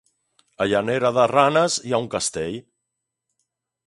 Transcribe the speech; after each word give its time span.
A 0.63 0.65
Llanera 0.69 1.11
de 1.17 1.25
Ranes 1.31 1.75
hi 1.89 1.93
ha 1.93 1.99
un 2.05 2.07
castell? 2.17 2.57